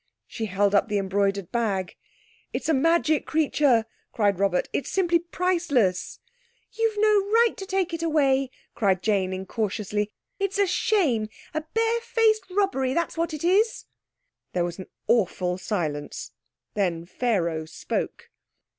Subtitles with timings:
[0.25, 1.95] She held up the embroidered bag.
[2.53, 6.17] "It's a magic creature," cried Robert; "it's simply priceless!"
[6.73, 10.11] "You've no right to take it away," cried Jane incautiously.
[10.39, 13.85] "It's a shame, a barefaced robbery, that's what it is!"
[14.53, 16.31] There was an awful silence.
[16.73, 18.31] Then Pharaoh spoke.